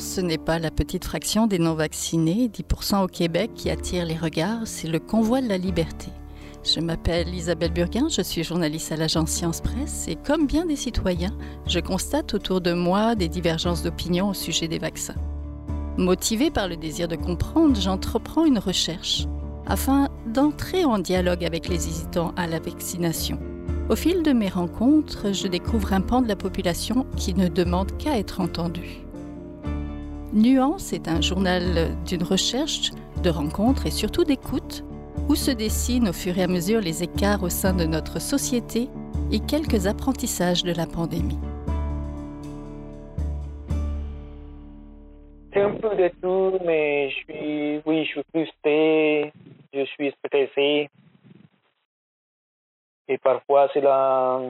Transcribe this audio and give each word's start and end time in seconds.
Ce 0.00 0.22
n'est 0.22 0.38
pas 0.38 0.58
la 0.58 0.70
petite 0.70 1.04
fraction 1.04 1.46
des 1.46 1.58
non-vaccinés, 1.58 2.48
10% 2.48 3.04
au 3.04 3.06
Québec, 3.06 3.50
qui 3.54 3.68
attire 3.68 4.06
les 4.06 4.16
regards, 4.16 4.62
c'est 4.64 4.88
le 4.88 4.98
convoi 4.98 5.42
de 5.42 5.48
la 5.48 5.58
liberté. 5.58 6.08
Je 6.64 6.80
m'appelle 6.80 7.34
Isabelle 7.34 7.74
Burguin, 7.74 8.08
je 8.08 8.22
suis 8.22 8.42
journaliste 8.42 8.92
à 8.92 8.96
l'agence 8.96 9.28
Science 9.28 9.60
Presse 9.60 10.06
et 10.08 10.16
comme 10.16 10.46
bien 10.46 10.64
des 10.64 10.76
citoyens, 10.76 11.36
je 11.66 11.80
constate 11.80 12.32
autour 12.32 12.62
de 12.62 12.72
moi 12.72 13.14
des 13.14 13.28
divergences 13.28 13.82
d'opinion 13.82 14.30
au 14.30 14.34
sujet 14.34 14.68
des 14.68 14.78
vaccins. 14.78 15.16
Motivée 15.98 16.50
par 16.50 16.66
le 16.66 16.78
désir 16.78 17.06
de 17.06 17.16
comprendre, 17.16 17.78
j'entreprends 17.78 18.46
une 18.46 18.58
recherche 18.58 19.26
afin 19.66 20.08
d'entrer 20.26 20.82
en 20.86 20.98
dialogue 20.98 21.44
avec 21.44 21.68
les 21.68 21.88
hésitants 21.88 22.32
à 22.38 22.46
la 22.46 22.58
vaccination. 22.58 23.38
Au 23.90 23.96
fil 23.96 24.22
de 24.22 24.32
mes 24.32 24.48
rencontres, 24.48 25.34
je 25.34 25.46
découvre 25.46 25.92
un 25.92 26.00
pan 26.00 26.22
de 26.22 26.28
la 26.28 26.36
population 26.36 27.06
qui 27.18 27.34
ne 27.34 27.48
demande 27.48 27.94
qu'à 27.98 28.18
être 28.18 28.40
entendu. 28.40 29.04
Nuance 30.32 30.92
est 30.92 31.08
un 31.08 31.20
journal 31.20 31.96
d'une 32.06 32.22
recherche, 32.22 32.92
de 33.24 33.30
rencontres 33.30 33.86
et 33.86 33.90
surtout 33.90 34.22
d'écoute, 34.22 34.84
où 35.28 35.34
se 35.34 35.50
dessinent 35.50 36.08
au 36.08 36.12
fur 36.12 36.38
et 36.38 36.44
à 36.44 36.46
mesure 36.46 36.80
les 36.80 37.02
écarts 37.02 37.42
au 37.42 37.48
sein 37.48 37.74
de 37.74 37.84
notre 37.84 38.20
société 38.20 38.88
et 39.32 39.40
quelques 39.40 39.88
apprentissages 39.88 40.62
de 40.62 40.72
la 40.72 40.86
pandémie. 40.86 41.40
C'est 45.52 45.62
un 45.62 45.74
peu 45.74 45.96
de 45.96 46.08
tout, 46.22 46.64
mais 46.64 47.10
je 47.10 47.14
suis, 47.16 47.82
oui, 47.84 48.04
je 48.04 48.10
suis 48.10 48.22
frustré, 48.32 49.32
je 49.74 49.84
suis 49.84 50.14
stressé. 50.24 50.88
Et 53.08 53.18
parfois, 53.18 53.68
c'est 53.72 53.80
la, 53.80 54.42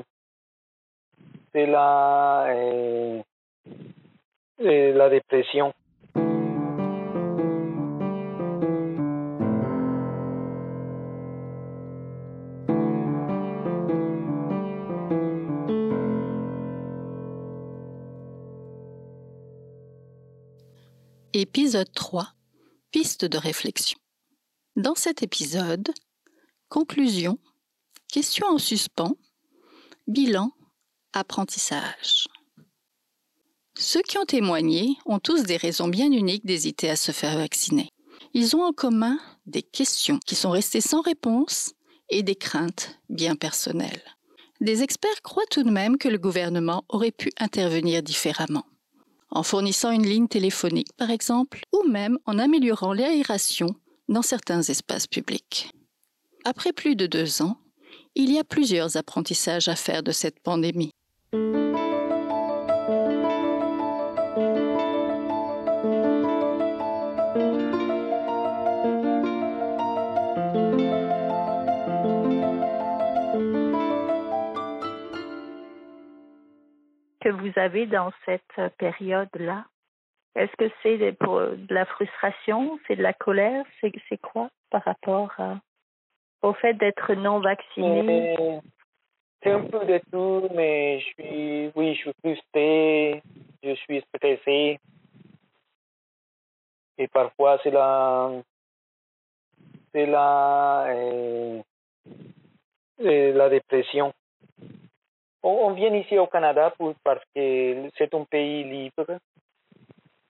c'est 1.55 1.65
la, 1.65 2.49
euh, 2.51 3.23
euh, 4.63 4.93
la 4.93 5.09
dépression. 5.09 5.73
Épisode 21.33 21.91
3 21.95 22.29
Piste 22.91 23.25
de 23.25 23.39
réflexion. 23.39 23.99
Dans 24.77 24.95
cet 24.95 25.23
épisode, 25.23 25.91
conclusion, 26.69 27.39
questions 28.09 28.49
en 28.49 28.59
suspens, 28.59 29.17
bilan, 30.09 30.51
apprentissage. 31.13 32.30
Ceux 33.81 34.03
qui 34.03 34.19
ont 34.19 34.27
témoigné 34.27 34.99
ont 35.07 35.19
tous 35.19 35.45
des 35.45 35.57
raisons 35.57 35.89
bien 35.89 36.13
uniques 36.13 36.45
d'hésiter 36.45 36.91
à 36.91 36.97
se 36.97 37.13
faire 37.13 37.39
vacciner. 37.39 37.89
Ils 38.35 38.55
ont 38.55 38.63
en 38.63 38.73
commun 38.73 39.19
des 39.47 39.63
questions 39.63 40.21
qui 40.27 40.35
sont 40.35 40.51
restées 40.51 40.83
sans 40.83 41.01
réponse 41.01 41.73
et 42.11 42.23
des 42.23 42.37
craintes 42.37 43.01
bien 43.09 43.37
personnelles. 43.37 44.03
Des 44.61 44.83
experts 44.83 45.23
croient 45.23 45.47
tout 45.51 45.63
de 45.63 45.71
même 45.71 45.97
que 45.97 46.09
le 46.09 46.19
gouvernement 46.19 46.85
aurait 46.91 47.11
pu 47.11 47.33
intervenir 47.39 48.03
différemment 48.03 48.67
en 49.31 49.43
fournissant 49.43 49.93
une 49.93 50.07
ligne 50.07 50.29
téléphonique 50.29 50.93
par 50.99 51.11
exemple, 51.11 51.63
ou 51.73 51.89
même 51.89 52.19
en 52.27 52.39
améliorant 52.39 52.93
l'aération 52.93 53.75
dans 54.11 54.23
certains 54.23 54.61
espaces 54.61 55.07
publics. 55.07 55.71
Après 56.45 56.75
plus 56.75 56.97
de 56.97 57.07
deux 57.07 57.41
ans, 57.41 57.57
il 58.15 58.31
y 58.31 58.39
a 58.39 58.45
plusieurs 58.45 58.99
apprentissages 58.99 59.69
à 59.69 59.77
faire 59.77 60.03
de 60.03 60.13
cette 60.13 60.41
pandémie. 60.41 60.91
Que 77.21 77.29
vous 77.29 77.53
avez 77.57 77.87
dans 77.87 78.11
cette 78.25 78.75
période-là? 78.79 79.65
Est-ce 80.35 80.55
que 80.57 80.71
c'est 80.83 80.99
de, 80.99 81.11
de 81.57 81.75
la 81.75 81.87
frustration, 81.87 82.79
c'est 82.87 82.97
de 82.97 83.03
la 83.03 83.13
colère, 83.13 83.65
c'est, 83.81 83.93
quoi 84.19 84.51
par 84.71 84.85
rapport 84.85 85.33
au 86.43 86.53
fait 86.55 86.75
d'être 86.75 87.15
non 87.15 87.41
vacciné? 87.41 88.37
Euh, 88.39 88.61
C'est 89.43 89.51
un 89.51 89.65
peu 89.65 89.85
de 89.85 90.01
tout, 90.13 90.49
mais 90.55 91.01
je 91.01 91.05
suis, 91.05 91.73
oui, 91.75 91.95
je 91.95 92.01
suis 92.01 92.13
frustré, 92.23 93.23
je 93.63 93.75
suis 93.75 94.05
stressé. 94.15 94.79
Et 96.99 97.09
parfois, 97.09 97.59
c'est 97.63 97.71
la, 97.71 98.31
c'est 99.93 100.07
la, 100.07 100.87
euh, 100.91 101.63
la 102.99 103.49
dépression. 103.49 104.13
On, 105.43 105.73
vient 105.73 105.95
ici 105.95 106.19
au 106.19 106.27
Canada 106.27 106.73
pour, 106.77 106.95
parce 107.03 107.23
que 107.35 107.91
c'est 107.97 108.15
un 108.15 108.25
pays 108.25 108.63
libre 108.65 109.19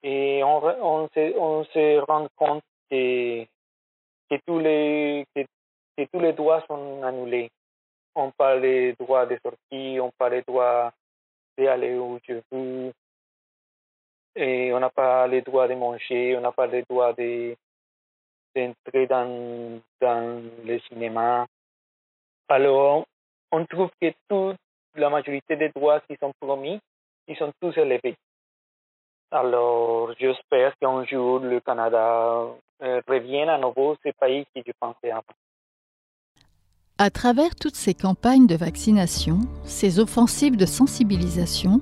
et 0.02 0.42
on, 0.44 1.08
se, 1.08 1.98
rend 2.06 2.28
compte 2.36 2.62
que, 2.90 3.44
que, 4.30 4.36
tous 4.46 4.60
les, 4.60 5.26
que, 5.34 6.16
les 6.18 6.32
droits 6.32 6.64
sont 6.68 7.02
annulés. 7.02 7.50
On 8.14 8.30
parle 8.30 8.62
des 8.62 8.94
droits 8.94 9.26
de 9.26 9.38
sortie, 9.42 9.98
on 10.00 10.10
parle 10.16 10.32
des 10.32 10.42
droits 10.42 10.92
d'aller 11.58 11.96
où 11.96 12.18
je 12.26 12.40
veux, 12.50 12.92
et 14.36 14.72
on 14.72 14.80
n'a 14.80 14.90
pas 14.90 15.26
le 15.26 15.42
droit 15.42 15.66
de 15.68 15.74
manger, 15.74 16.36
on 16.36 16.40
n'a 16.40 16.52
pas 16.52 16.66
le 16.66 16.82
droit 16.88 17.12
d'entrer 17.12 19.06
dans, 19.06 19.80
dans 20.00 20.42
le 20.64 20.78
cinéma. 20.88 21.46
Alors, 22.48 23.04
on 23.52 23.66
trouve 23.66 23.90
que 24.00 24.12
tout, 24.28 24.54
la 24.96 25.10
majorité 25.10 25.56
des 25.56 25.68
droits 25.70 26.00
qui 26.00 26.16
sont 26.20 26.32
promis, 26.40 26.80
ils 27.28 27.36
sont 27.36 27.52
tous 27.60 27.76
élevés. 27.76 28.16
Alors, 29.30 30.12
j'espère 30.18 30.76
qu'un 30.78 31.04
jour 31.04 31.38
le 31.38 31.60
Canada 31.60 32.46
euh, 32.82 33.00
revienne 33.06 33.48
à 33.48 33.58
nouveau 33.58 33.96
ce 34.04 34.10
pays 34.10 34.44
que 34.54 34.60
je 34.66 34.72
pensais 34.78 35.10
avant. 35.10 35.22
À 36.98 37.10
travers 37.10 37.54
toutes 37.54 37.76
ces 37.76 37.94
campagnes 37.94 38.46
de 38.46 38.56
vaccination, 38.56 39.38
ces 39.64 40.00
offensives 40.00 40.56
de 40.56 40.66
sensibilisation, 40.66 41.80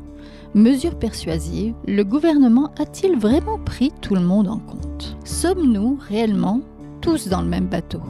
mesures 0.55 0.99
persuasives, 0.99 1.75
le 1.87 2.05
gouvernement 2.05 2.73
a-t-il 2.79 3.19
vraiment 3.19 3.59
pris 3.59 3.91
tout 4.03 4.15
le 4.15 4.21
monde 4.21 4.49
en 4.49 4.59
compte? 4.59 5.17
Sommes-nous 5.25 5.99
réellement 6.01 6.61
tous 7.01 7.29
dans 7.29 7.41
le 7.41 7.49
même 7.49 7.67
bateau? 7.67 8.03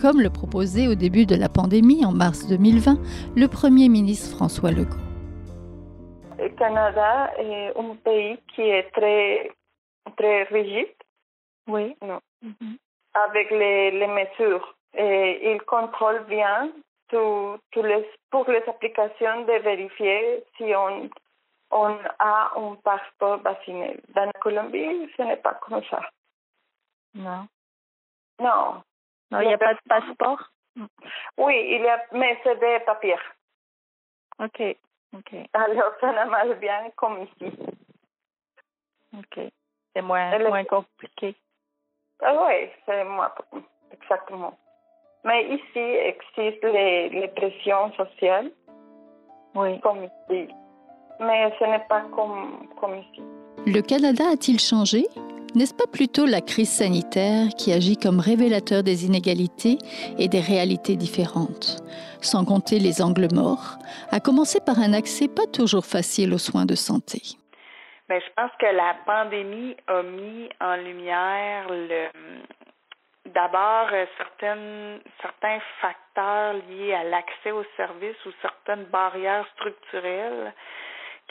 Comme 0.00 0.20
le 0.20 0.30
proposait 0.30 0.88
au 0.88 0.94
début 0.94 1.26
de 1.26 1.36
la 1.36 1.48
pandémie 1.48 2.04
en 2.06 2.12
mars 2.12 2.46
2020 2.48 2.96
le 3.36 3.46
Premier 3.48 3.88
ministre 3.88 4.34
François 4.34 4.70
Legault. 4.70 4.96
Le 6.38 6.48
Canada 6.56 7.30
est 7.38 7.76
un 7.76 7.94
pays 7.96 8.38
qui 8.54 8.62
est 8.62 8.90
très, 8.92 9.50
très 10.16 10.44
rigide. 10.44 10.94
Oui. 11.68 11.94
Non. 12.00 12.20
Mhm. 12.42 12.78
Avec 13.12 13.50
les, 13.50 13.90
les, 13.90 14.06
mesures. 14.06 14.74
Et 14.96 15.52
il 15.52 15.60
contrôle 15.62 16.24
bien 16.26 16.70
tout, 17.08 17.58
les, 17.76 18.08
pour 18.30 18.48
les 18.50 18.62
applications 18.68 19.42
de 19.42 19.62
vérifier 19.62 20.44
si 20.56 20.64
on, 20.74 21.10
on 21.70 21.98
a 22.18 22.52
un 22.56 22.74
passeport 22.82 23.38
vacciné. 23.42 23.98
Dans 24.14 24.24
la 24.24 24.32
Colombie, 24.40 25.10
ce 25.16 25.22
n'est 25.22 25.36
pas 25.36 25.54
comme 25.62 25.82
ça. 25.90 26.00
Non. 27.14 27.46
Non, 28.40 28.82
non, 29.30 29.40
il 29.40 29.48
n'y 29.48 29.54
a 29.54 29.58
pas 29.58 29.74
de 29.74 29.80
passeport? 29.88 30.40
Oui, 31.36 31.54
il 31.74 31.82
y 31.82 31.88
a, 31.88 32.02
mais 32.12 32.38
c'est 32.42 32.58
des 32.58 32.80
papiers. 32.86 33.16
Ok, 34.38 34.60
ok. 35.16 35.34
Alors, 35.52 35.92
ça 36.00 36.12
ne 36.12 36.30
marche 36.30 36.58
bien 36.58 36.90
comme 36.96 37.22
ici. 37.22 37.52
Ok. 39.16 39.50
C'est 39.94 40.02
moins, 40.02 40.38
moins 40.38 40.64
compliqué. 40.64 41.34
Ah 42.22 42.34
oui, 42.46 42.70
c'est 42.86 43.04
moins, 43.04 43.32
exactement. 43.92 44.56
Mais 45.24 45.44
ici 45.48 45.78
existent 45.78 46.68
les, 46.68 47.08
les 47.10 47.28
pressions 47.28 47.92
sociales. 47.94 48.50
Oui. 49.54 49.80
Comme 49.80 50.04
ici. 50.04 50.48
Mais 51.18 51.52
ce 51.58 51.64
n'est 51.64 51.84
pas 51.88 52.02
comme, 52.14 52.68
comme 52.80 52.98
ici. 52.98 53.22
Le 53.66 53.82
Canada 53.82 54.24
a-t-il 54.32 54.58
changé? 54.58 55.06
N'est-ce 55.54 55.74
pas 55.74 55.86
plutôt 55.92 56.26
la 56.26 56.40
crise 56.40 56.70
sanitaire 56.70 57.48
qui 57.58 57.72
agit 57.72 57.96
comme 57.96 58.20
révélateur 58.20 58.82
des 58.82 59.06
inégalités 59.06 59.78
et 60.18 60.28
des 60.28 60.40
réalités 60.40 60.96
différentes, 60.96 61.82
sans 62.20 62.44
compter 62.44 62.78
les 62.78 63.02
angles 63.02 63.28
morts, 63.34 63.78
à 64.10 64.20
commencer 64.20 64.60
par 64.64 64.78
un 64.78 64.92
accès 64.92 65.28
pas 65.28 65.46
toujours 65.52 65.84
facile 65.84 66.32
aux 66.32 66.38
soins 66.38 66.66
de 66.66 66.74
santé? 66.74 67.20
Bien, 68.08 68.18
je 68.18 68.32
pense 68.36 68.50
que 68.58 68.66
la 68.66 68.96
pandémie 69.06 69.76
a 69.86 70.02
mis 70.02 70.48
en 70.60 70.76
lumière 70.76 71.68
d'abord 73.26 73.88
certaines, 74.18 75.00
certains 75.22 75.60
facteurs 75.80 76.54
liés 76.68 76.94
à 76.94 77.04
l'accès 77.04 77.52
aux 77.52 77.64
services 77.76 78.24
ou 78.26 78.30
certaines 78.42 78.84
barrières 78.86 79.46
structurelles 79.54 80.52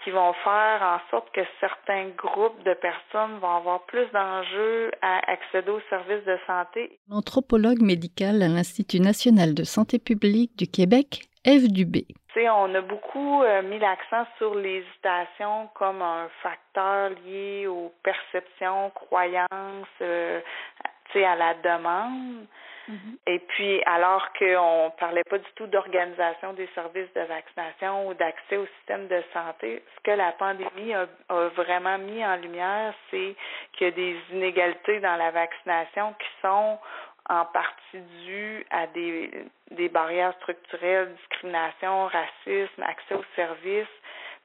qui 0.03 0.11
vont 0.11 0.33
faire 0.43 0.81
en 0.81 0.99
sorte 1.09 1.31
que 1.33 1.41
certains 1.59 2.09
groupes 2.17 2.63
de 2.63 2.73
personnes 2.73 3.39
vont 3.39 3.55
avoir 3.57 3.81
plus 3.85 4.05
d'enjeux 4.11 4.91
à 5.01 5.19
accéder 5.31 5.69
aux 5.69 5.81
services 5.89 6.25
de 6.25 6.37
santé. 6.47 6.99
Anthropologue 7.11 7.81
médical 7.81 8.41
à 8.41 8.47
l'Institut 8.47 8.99
national 8.99 9.53
de 9.53 9.63
santé 9.63 9.99
publique 9.99 10.57
du 10.57 10.67
Québec, 10.67 11.23
Eve 11.45 11.71
Dubé. 11.71 12.07
on 12.35 12.75
a 12.75 12.81
beaucoup 12.81 13.43
euh, 13.43 13.61
mis 13.63 13.79
l'accent 13.79 14.25
sur 14.37 14.55
l'hésitation 14.55 15.69
comme 15.73 16.01
un 16.01 16.27
facteur 16.43 17.11
lié 17.25 17.67
aux 17.67 17.93
perceptions, 18.03 18.91
croyances, 18.91 19.47
euh, 20.01 20.39
à 21.15 21.35
la 21.35 21.53
demande. 21.55 22.45
Mm-hmm. 22.89 23.17
Et 23.27 23.39
puis, 23.39 23.83
alors 23.85 24.33
qu'on 24.33 24.85
ne 24.85 24.99
parlait 24.99 25.23
pas 25.23 25.37
du 25.37 25.51
tout 25.55 25.67
d'organisation 25.67 26.53
des 26.53 26.67
services 26.73 27.13
de 27.13 27.21
vaccination 27.21 28.07
ou 28.07 28.13
d'accès 28.15 28.57
au 28.57 28.65
système 28.77 29.07
de 29.07 29.21
santé, 29.31 29.83
ce 29.95 30.01
que 30.03 30.17
la 30.17 30.31
pandémie 30.31 30.93
a, 30.95 31.07
vraiment 31.55 31.99
mis 31.99 32.25
en 32.25 32.35
lumière, 32.37 32.93
c'est 33.11 33.35
qu'il 33.73 33.87
y 33.87 33.91
a 33.91 33.93
des 33.93 34.17
inégalités 34.31 34.99
dans 35.01 35.15
la 35.17 35.29
vaccination 35.29 36.13
qui 36.13 36.27
sont 36.41 36.79
en 37.29 37.45
partie 37.45 37.99
dues 38.25 38.65
à 38.71 38.87
des, 38.87 39.29
des 39.69 39.89
barrières 39.89 40.33
structurelles, 40.37 41.13
discrimination, 41.15 42.07
racisme, 42.07 42.81
accès 42.81 43.13
aux 43.13 43.25
services, 43.35 43.85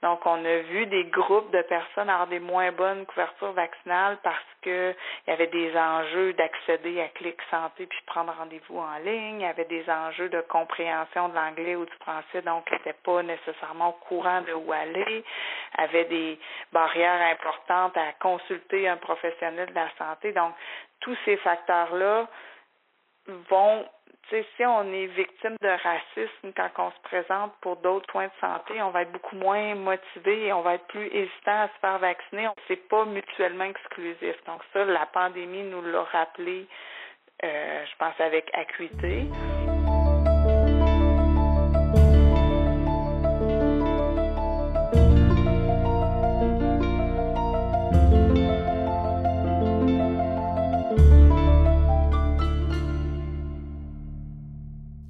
donc, 0.04 0.20
on 0.26 0.44
a 0.44 0.58
vu 0.58 0.84
des 0.84 1.04
groupes 1.04 1.50
de 1.50 1.62
personnes 1.62 2.10
avoir 2.10 2.26
des 2.26 2.38
moins 2.38 2.70
bonnes 2.72 3.06
couvertures 3.06 3.52
vaccinales 3.52 4.18
parce 4.22 4.44
qu'il 4.62 4.94
y 5.26 5.30
avait 5.30 5.46
des 5.46 5.74
enjeux 5.74 6.34
d'accéder 6.34 7.00
à 7.00 7.08
Clic 7.08 7.38
Santé 7.50 7.86
puis 7.86 7.98
prendre 8.04 8.30
rendez-vous 8.36 8.80
en 8.80 8.98
ligne. 8.98 9.40
Il 9.40 9.44
y 9.44 9.46
avait 9.46 9.64
des 9.64 9.88
enjeux 9.88 10.28
de 10.28 10.42
compréhension 10.42 11.30
de 11.30 11.34
l'anglais 11.34 11.74
ou 11.74 11.86
du 11.86 11.92
français, 12.00 12.42
donc 12.42 12.64
ils 12.70 12.74
n'étaient 12.74 12.98
pas 13.02 13.22
nécessairement 13.22 13.88
au 13.88 14.06
courant 14.06 14.42
de 14.42 14.52
où 14.52 14.70
aller. 14.72 15.24
Il 15.78 15.80
y 15.80 15.84
avait 15.84 16.04
des 16.04 16.38
barrières 16.70 17.22
importantes 17.32 17.96
à 17.96 18.12
consulter 18.20 18.86
un 18.86 18.98
professionnel 18.98 19.70
de 19.70 19.74
la 19.74 19.88
santé. 19.96 20.32
Donc, 20.32 20.52
tous 21.00 21.16
ces 21.24 21.38
facteurs-là 21.38 22.28
vont 23.48 23.86
si 24.30 24.64
on 24.64 24.92
est 24.92 25.06
victime 25.06 25.56
de 25.60 25.68
racisme 25.68 26.52
quand 26.56 26.70
on 26.78 26.90
se 26.90 27.00
présente 27.02 27.52
pour 27.60 27.76
d'autres 27.76 28.10
soins 28.10 28.26
de 28.26 28.32
santé, 28.40 28.82
on 28.82 28.90
va 28.90 29.02
être 29.02 29.12
beaucoup 29.12 29.36
moins 29.36 29.74
motivé 29.74 30.46
et 30.46 30.52
on 30.52 30.62
va 30.62 30.74
être 30.74 30.86
plus 30.86 31.06
hésitant 31.06 31.62
à 31.62 31.68
se 31.68 31.78
faire 31.80 31.98
vacciner. 31.98 32.48
C'est 32.68 32.88
pas 32.88 33.04
mutuellement 33.04 33.64
exclusif. 33.64 34.36
Donc 34.46 34.62
ça, 34.72 34.84
la 34.84 35.06
pandémie 35.06 35.64
nous 35.64 35.82
l'a 35.82 36.02
rappelé, 36.02 36.66
euh, 37.44 37.84
je 37.84 37.96
pense, 37.98 38.18
avec 38.20 38.50
acuité. 38.54 39.24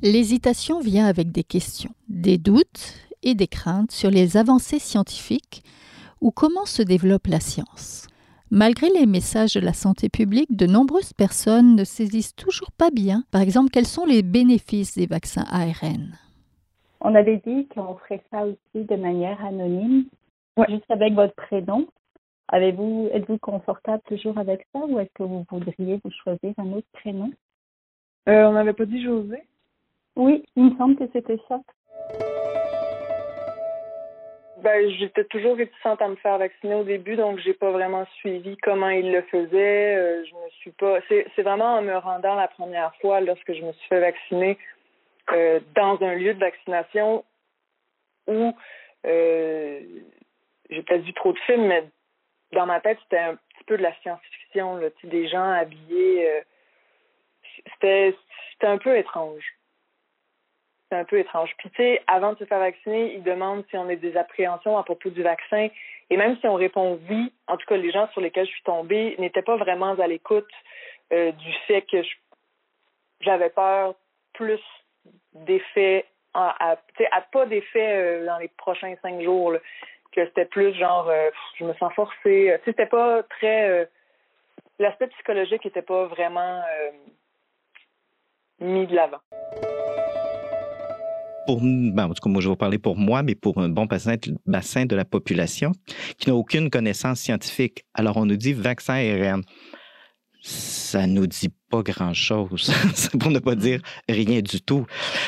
L'hésitation 0.05 0.81
vient 0.81 1.07
avec 1.07 1.33
des 1.33 1.45
questions, 1.45 1.95
des 2.11 2.37
doutes 2.37 3.09
et 3.23 3.35
des 3.35 3.47
craintes 3.47 3.91
sur 3.91 4.11
les 4.11 4.37
avancées 4.37 4.79
scientifiques 4.79 5.63
ou 6.21 6.31
comment 6.31 6.67
se 6.67 6.83
développe 6.83 7.27
la 7.27 7.41
science. 7.41 8.07
Malgré 8.51 8.91
les 8.91 9.07
messages 9.07 9.55
de 9.55 9.61
la 9.61 9.73
santé 9.73 10.11
publique, 10.11 10.55
de 10.55 10.67
nombreuses 10.67 11.15
personnes 11.15 11.75
ne 11.75 11.85
saisissent 11.85 12.37
toujours 12.37 12.71
pas 12.73 12.91
bien, 12.91 13.25
par 13.31 13.41
exemple, 13.41 13.71
quels 13.71 13.87
sont 13.87 14.05
les 14.05 14.23
bénéfices 14.23 14.95
des 14.95 15.07
vaccins 15.07 15.47
ARN. 15.51 16.19
On 17.01 17.15
avait 17.15 17.41
dit 17.47 17.67
qu'on 17.69 17.97
ferait 17.97 18.23
ça 18.31 18.45
aussi 18.45 18.85
de 18.85 18.97
manière 18.97 19.43
anonyme, 19.43 20.05
juste 20.69 20.91
avec 20.91 21.15
votre 21.15 21.35
prénom. 21.35 21.87
Avez-vous, 22.49 23.09
êtes-vous 23.11 23.39
confortable 23.39 24.03
toujours 24.07 24.37
avec 24.37 24.67
ça 24.75 24.81
ou 24.81 24.99
est-ce 24.99 25.15
que 25.15 25.23
vous 25.23 25.47
voudriez 25.51 25.99
vous 26.05 26.11
choisir 26.23 26.53
un 26.59 26.73
autre 26.73 26.89
prénom? 26.93 27.33
Euh, 28.29 28.45
On 28.49 28.53
n'avait 28.53 28.75
pas 28.75 28.85
dit 28.85 29.03
José 29.03 29.43
oui, 30.17 30.45
il 30.57 30.65
me 30.65 30.77
semble 30.77 30.97
que 30.97 31.11
c'était 31.13 31.41
ça. 31.49 31.61
Ben, 34.59 34.89
j'étais 34.93 35.25
toujours 35.25 35.57
réticente 35.57 36.01
à 36.01 36.09
me 36.09 36.17
faire 36.17 36.39
vacciner 36.39 36.75
au 36.75 36.85
début, 36.85 37.17
donc 37.17 37.39
j'ai 37.41 37.53
pas 37.53 37.71
vraiment 37.71 38.07
suivi 38.17 38.57
comment 38.59 38.89
il 38.89 39.13
le 39.13 39.21
faisait. 39.23 39.97
Euh, 39.97 40.25
je 40.25 40.35
me 40.35 40.49
suis 40.51 40.71
pas. 40.71 41.01
C'est, 41.09 41.43
vraiment 41.43 41.77
en 41.77 41.83
me 41.83 41.97
rendant 41.97 42.35
la 42.35 42.49
première 42.49 42.95
fois 42.97 43.21
lorsque 43.21 43.53
je 43.53 43.63
me 43.63 43.73
suis 43.73 43.89
fait 43.89 44.01
vacciner 44.01 44.57
euh, 45.33 45.61
dans 45.75 46.01
un 46.01 46.15
lieu 46.15 46.33
de 46.33 46.41
vaccination 46.41 47.25
où 48.27 48.55
euh, 49.05 49.81
j'ai 50.71 50.83
peut-être 50.83 51.03
vu 51.03 51.13
trop 51.13 51.33
de 51.33 51.39
films, 51.41 51.67
mais 51.67 51.85
dans 52.53 52.65
ma 52.65 52.81
tête 52.81 52.99
c'était 53.03 53.19
un 53.19 53.35
petit 53.35 53.65
peu 53.67 53.77
de 53.77 53.83
la 53.83 53.95
science-fiction, 54.01 54.81
des 55.03 55.29
gens 55.29 55.51
habillés. 55.51 56.43
C'était 57.67 58.15
un 58.63 58.79
peu 58.79 58.97
étrange 58.97 59.45
un 60.95 61.05
peu 61.05 61.19
étrange. 61.19 61.51
Puis, 61.59 61.71
tu 61.71 61.77
sais, 61.77 62.03
avant 62.07 62.33
de 62.33 62.39
se 62.39 62.45
faire 62.45 62.59
vacciner, 62.59 63.15
ils 63.15 63.23
demandent 63.23 63.65
si 63.71 63.77
on 63.77 63.89
a 63.89 63.95
des 63.97 64.17
appréhensions 64.17 64.79
à 64.79 64.83
propos 64.83 65.11
du 65.11 65.23
vaccin. 65.23 65.69
Et 66.11 66.17
même 66.17 66.37
si 66.39 66.47
on 66.47 66.55
répond 66.55 67.01
oui, 67.09 67.33
en 67.49 67.57
tout 67.57 67.67
cas, 67.67 67.77
les 67.77 67.91
gens 67.91 68.09
sur 68.13 68.21
lesquels 68.21 68.47
je 68.47 68.53
suis 68.53 68.63
tombée 68.63 69.15
n'étaient 69.19 69.43
pas 69.43 69.57
vraiment 69.57 69.99
à 69.99 70.07
l'écoute 70.07 70.51
euh, 71.13 71.33
du 71.33 71.53
fait 71.67 71.83
que 71.83 71.99
j'avais 73.21 73.51
peur 73.51 73.95
plus 74.33 74.61
d'effets, 75.33 76.07
à, 76.35 76.73
à, 76.73 77.21
pas 77.33 77.47
d'effets 77.47 77.97
euh, 77.97 78.27
dans 78.27 78.39
les 78.39 78.49
prochains 78.49 78.95
cinq 79.03 79.23
jours, 79.23 79.55
que 80.13 80.25
c'était 80.27 80.45
plus 80.45 80.75
genre, 80.75 81.09
euh, 81.09 81.31
je 81.59 81.65
me 81.65 81.75
sens 81.75 81.93
forcée. 81.95 82.57
C'était 82.65 82.87
pas 82.87 83.23
très. 83.25 83.89
L'aspect 84.79 85.07
psychologique 85.09 85.65
n'était 85.65 85.83
pas 85.83 86.07
vraiment 86.07 86.63
mis 88.61 88.87
de 88.87 88.95
l'avant 88.95 89.21
pour, 91.47 91.61
ben, 91.61 92.05
en 92.05 92.09
tout 92.09 92.23
cas, 92.23 92.31
moi, 92.31 92.41
je 92.41 92.49
vais 92.49 92.57
parler 92.57 92.79
pour 92.79 92.97
moi, 92.97 93.23
mais 93.23 93.35
pour 93.35 93.59
un 93.59 93.69
bon 93.69 93.87
bassin, 93.87 94.17
de 94.17 94.97
la 94.97 95.05
population 95.05 95.73
qui 96.19 96.29
n'a 96.29 96.35
aucune 96.35 96.71
connaissance 96.71 97.21
scientifique. 97.21 97.85
Alors, 97.95 98.17
on 98.17 98.27
nous 98.27 98.37
dit 98.37 98.53
vaccin 98.53 98.95
ARN. 98.95 99.43
Ça 100.43 101.07
nous 101.07 101.27
dit 101.27 101.49
pas 101.71 101.83
grand-chose, 101.83 102.71
pour 103.19 103.31
ne 103.31 103.39
pas 103.39 103.55
dire 103.55 103.81
rien 104.09 104.43
du 104.43 104.61
tout. 104.61 104.85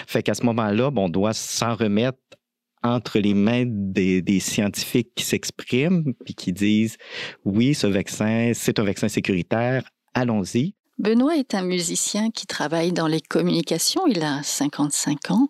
Fait 0.07 0.23
qu'à 0.23 0.35
ce 0.35 0.45
moment-là, 0.45 0.91
on 0.95 1.09
doit 1.09 1.33
s'en 1.33 1.75
remettre 1.75 2.19
entre 2.83 3.19
les 3.19 3.35
mains 3.35 3.65
des, 3.67 4.21
des 4.21 4.41
scientifiques 4.41 5.11
qui 5.15 5.25
s'expriment 5.25 6.13
puis 6.25 6.35
qui 6.35 6.53
disent 6.53 6.99
oui, 7.45 7.75
ce 7.75 7.87
vaccin, 7.87 8.53
c'est 8.55 8.79
un 8.79 8.85
vaccin 8.85 9.09
sécuritaire, 9.09 9.89
allons-y. 10.15 10.75
Benoît 10.99 11.37
est 11.37 11.55
un 11.55 11.63
musicien 11.63 12.31
qui 12.31 12.47
travaille 12.47 12.93
dans 12.93 13.07
les 13.07 13.21
communications. 13.21 14.07
Il 14.07 14.23
a 14.23 14.43
55 14.43 15.31
ans 15.31 15.49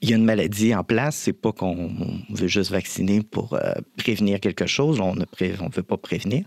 il 0.00 0.10
y 0.10 0.12
a 0.12 0.16
une 0.16 0.24
maladie 0.24 0.74
en 0.74 0.84
place, 0.84 1.16
c'est 1.16 1.32
pas 1.32 1.52
qu'on 1.52 1.90
veut 2.30 2.46
juste 2.46 2.70
vacciner 2.70 3.22
pour 3.22 3.54
euh, 3.54 3.72
prévenir 3.96 4.40
quelque 4.40 4.66
chose, 4.66 5.00
on 5.00 5.14
ne 5.14 5.24
on 5.60 5.68
veut 5.68 5.82
pas 5.82 5.96
prévenir. 5.96 6.44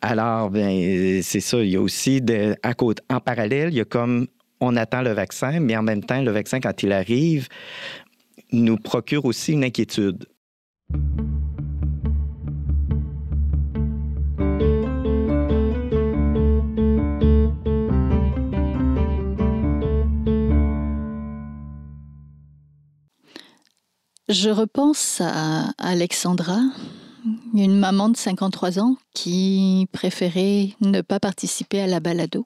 Alors, 0.00 0.50
ben, 0.50 1.22
c'est 1.22 1.40
ça. 1.40 1.62
Il 1.62 1.70
y 1.70 1.76
a 1.76 1.80
aussi, 1.80 2.20
à 2.62 2.74
côté, 2.74 3.02
en 3.10 3.20
parallèle, 3.20 3.70
il 3.70 3.76
y 3.76 3.80
a 3.80 3.84
comme 3.84 4.26
on 4.60 4.76
attend 4.76 5.02
le 5.02 5.12
vaccin, 5.12 5.60
mais 5.60 5.76
en 5.76 5.82
même 5.82 6.04
temps, 6.04 6.20
le 6.20 6.30
vaccin, 6.30 6.60
quand 6.60 6.82
il 6.82 6.92
arrive, 6.92 7.48
nous 8.52 8.76
procure 8.76 9.24
aussi 9.24 9.52
une 9.52 9.64
inquiétude. 9.64 10.26
Je 24.34 24.50
repense 24.50 25.20
à 25.20 25.70
Alexandra, 25.78 26.58
une 27.54 27.78
maman 27.78 28.08
de 28.08 28.16
53 28.16 28.80
ans 28.80 28.96
qui 29.14 29.86
préférait 29.92 30.70
ne 30.80 31.02
pas 31.02 31.20
participer 31.20 31.80
à 31.80 31.86
la 31.86 32.00
balado. 32.00 32.44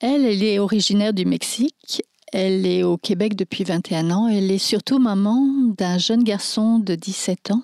Elle, 0.00 0.24
elle 0.24 0.42
est 0.42 0.58
originaire 0.58 1.12
du 1.12 1.26
Mexique. 1.26 2.02
Elle 2.32 2.64
est 2.64 2.82
au 2.82 2.96
Québec 2.96 3.36
depuis 3.36 3.64
21 3.64 4.10
ans. 4.10 4.28
Elle 4.28 4.50
est 4.50 4.56
surtout 4.56 4.98
maman 4.98 5.46
d'un 5.76 5.98
jeune 5.98 6.24
garçon 6.24 6.78
de 6.78 6.94
17 6.94 7.50
ans 7.50 7.62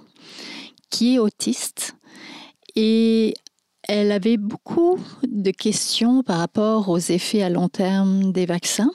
qui 0.91 1.15
est 1.15 1.19
autiste. 1.19 1.97
Et 2.77 3.33
elle 3.89 4.13
avait 4.13 4.37
beaucoup 4.37 4.99
de 5.27 5.51
questions 5.51 6.23
par 6.23 6.37
rapport 6.37 6.91
aux 6.91 6.99
effets 6.99 7.43
à 7.43 7.49
long 7.49 7.71
terme 7.71 8.33
des 8.33 8.45
vaccins. 8.45 8.91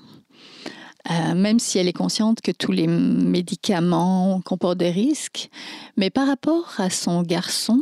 Euh, 1.09 1.35
même 1.35 1.59
si 1.59 1.77
elle 1.77 1.87
est 1.87 1.93
consciente 1.93 2.41
que 2.41 2.51
tous 2.51 2.71
les 2.71 2.87
médicaments 2.87 4.41
comportent 4.43 4.79
des 4.79 4.91
risques. 4.91 5.49
Mais 5.95 6.09
par 6.09 6.27
rapport 6.27 6.73
à 6.77 6.89
son 6.89 7.21
garçon, 7.21 7.81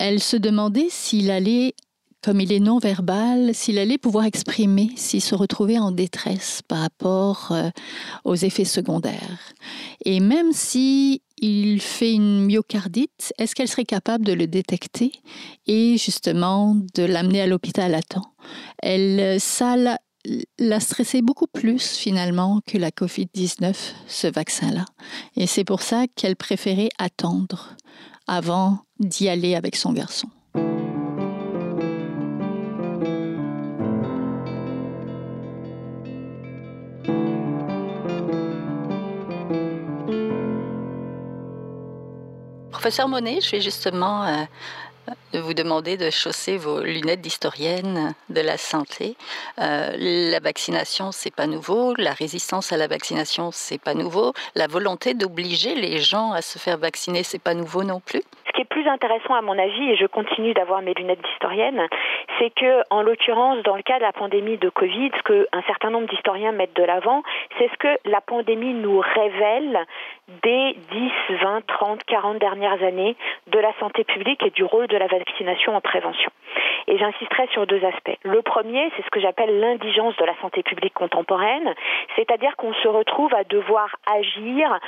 elle 0.00 0.20
se 0.20 0.36
demandait 0.36 0.88
s'il 0.90 1.30
allait, 1.30 1.74
comme 2.22 2.40
il 2.40 2.52
est 2.52 2.60
non-verbal, 2.60 3.54
s'il 3.54 3.78
allait 3.78 3.98
pouvoir 3.98 4.24
exprimer, 4.24 4.90
s'il 4.96 5.20
se 5.20 5.36
retrouvait 5.36 5.78
en 5.78 5.92
détresse 5.92 6.60
par 6.66 6.80
rapport 6.80 7.52
euh, 7.52 7.70
aux 8.24 8.34
effets 8.34 8.64
secondaires. 8.64 9.52
Et 10.04 10.18
même 10.18 10.52
si 10.52 11.22
il 11.38 11.80
fait 11.80 12.14
une 12.14 12.46
myocardite, 12.46 13.32
est-ce 13.38 13.54
qu'elle 13.54 13.68
serait 13.68 13.84
capable 13.84 14.24
de 14.24 14.32
le 14.32 14.48
détecter 14.48 15.12
et 15.66 15.98
justement 15.98 16.76
de 16.94 17.04
l'amener 17.04 17.42
à 17.42 17.46
l'hôpital 17.46 17.94
à 17.94 18.02
temps? 18.02 18.34
Elle, 18.82 19.40
ça 19.40 19.98
l'a 20.58 20.80
stressé 20.80 21.22
beaucoup 21.22 21.46
plus 21.46 21.96
finalement 21.96 22.60
que 22.66 22.78
la 22.78 22.90
COVID-19, 22.90 23.74
ce 24.06 24.26
vaccin-là. 24.26 24.84
Et 25.36 25.46
c'est 25.46 25.64
pour 25.64 25.82
ça 25.82 26.06
qu'elle 26.14 26.36
préférait 26.36 26.90
attendre 26.98 27.76
avant 28.26 28.78
d'y 28.98 29.28
aller 29.28 29.54
avec 29.54 29.76
son 29.76 29.92
garçon. 29.92 30.28
Professeur 42.70 43.08
Monet, 43.08 43.40
je 43.40 43.50
vais 43.50 43.60
justement 43.62 44.24
euh, 44.24 44.44
vous 45.32 45.54
demander 45.54 45.96
de 45.96 46.10
chausser 46.10 46.56
vos 46.56 46.80
lunettes 46.80 47.20
d'historienne 47.20 48.14
de 48.28 48.40
la 48.40 48.56
santé. 48.56 49.16
Euh, 49.58 49.90
la 49.98 50.40
vaccination, 50.40 51.12
c'est 51.12 51.34
pas 51.34 51.46
nouveau. 51.46 51.94
La 51.98 52.12
résistance 52.12 52.72
à 52.72 52.76
la 52.76 52.86
vaccination, 52.86 53.50
c'est 53.52 53.82
pas 53.82 53.94
nouveau. 53.94 54.32
La 54.54 54.66
volonté 54.66 55.14
d'obliger 55.14 55.74
les 55.74 55.98
gens 55.98 56.32
à 56.32 56.42
se 56.42 56.58
faire 56.58 56.78
vacciner, 56.78 57.22
c'est 57.22 57.42
pas 57.42 57.54
nouveau 57.54 57.82
non 57.82 58.00
plus. 58.00 58.22
Ce 58.46 58.52
qui 58.52 58.60
est 58.60 58.66
plus 58.66 58.86
intéressant 58.86 59.34
à 59.34 59.42
mon 59.42 59.58
avis, 59.58 59.90
et 59.90 59.96
je 59.96 60.06
continue 60.06 60.54
d'avoir 60.54 60.80
mes 60.80 60.94
lunettes 60.94 61.22
d'historienne, 61.22 61.88
c'est 62.38 62.50
que, 62.50 62.82
en 62.90 63.02
l'occurrence, 63.02 63.62
dans 63.64 63.76
le 63.76 63.82
cas 63.82 63.98
de 63.98 64.02
la 64.02 64.12
pandémie 64.12 64.58
de 64.58 64.68
Covid, 64.68 65.10
ce 65.16 65.22
qu'un 65.22 65.62
certain 65.66 65.90
nombre 65.90 66.08
d'historiens 66.08 66.52
mettent 66.52 66.76
de 66.76 66.84
l'avant, 66.84 67.22
c'est 67.58 67.68
ce 67.68 67.76
que 67.78 67.98
la 68.08 68.20
pandémie 68.20 68.74
nous 68.74 69.00
révèle 69.00 69.84
des 70.42 70.76
10, 70.90 71.12
20, 71.42 71.66
30, 71.66 72.04
40 72.04 72.38
dernières 72.38 72.82
années 72.82 73.16
de 73.48 73.58
la 73.58 73.72
santé 73.78 74.04
publique 74.04 74.42
et 74.42 74.50
du 74.50 74.64
rôle 74.64 74.86
de 74.86 74.96
la 74.96 75.06
vaccination 75.06 75.76
en 75.76 75.80
prévention. 75.80 76.30
Et 76.86 76.98
j'insisterai 76.98 77.46
sur 77.48 77.66
deux 77.66 77.82
aspects. 77.84 78.16
Le 78.22 78.42
premier, 78.42 78.90
c'est 78.96 79.04
ce 79.04 79.10
que 79.10 79.20
j'appelle 79.20 79.58
l'indigence 79.60 80.16
de 80.16 80.24
la 80.24 80.34
santé 80.40 80.62
publique 80.62 80.94
contemporaine, 80.94 81.74
c'est-à-dire 82.16 82.56
qu'on 82.56 82.74
se 82.74 82.88
retrouve 82.88 83.34
à 83.34 83.44
devoir 83.44 83.88
agir 84.06 84.78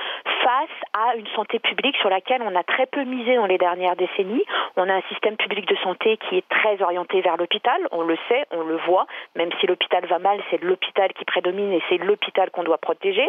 face 0.42 0.76
à 0.92 1.16
une 1.16 1.26
santé 1.28 1.58
publique 1.58 1.96
sur 1.96 2.10
laquelle 2.10 2.42
on 2.42 2.54
a 2.54 2.62
très 2.62 2.86
peu 2.86 3.04
misé 3.04 3.36
dans 3.36 3.46
les 3.46 3.58
dernières 3.58 3.96
décennies. 3.96 4.44
On 4.76 4.88
a 4.88 4.94
un 4.94 5.02
système 5.08 5.36
public 5.36 5.66
de 5.66 5.76
santé 5.76 6.18
qui 6.28 6.36
est 6.36 6.48
très 6.48 6.82
orienté 6.82 7.20
vers 7.20 7.36
l'hôpital, 7.36 7.80
on 7.90 8.02
le 8.02 8.16
sait, 8.28 8.44
on 8.50 8.62
le 8.62 8.76
voit, 8.76 9.06
même 9.34 9.50
si 9.60 9.66
l'hôpital 9.66 10.04
va 10.06 10.18
mal, 10.18 10.40
c'est 10.50 10.62
l'hôpital 10.62 11.12
qui 11.14 11.24
prédomine 11.24 11.72
et 11.72 11.82
c'est 11.88 11.98
l'hôpital 11.98 12.50
qu'on 12.50 12.64
doit 12.64 12.78
protéger. 12.78 13.26